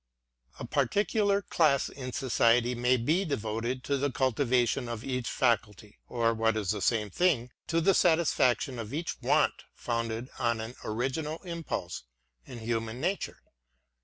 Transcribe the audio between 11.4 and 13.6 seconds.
impulse in human nature.